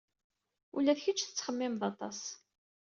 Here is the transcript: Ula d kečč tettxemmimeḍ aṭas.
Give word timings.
Ula 0.77 0.97
d 0.97 0.99
kečč 1.03 1.19
tettxemmimeḍ 1.23 1.81
aṭas. 1.91 2.21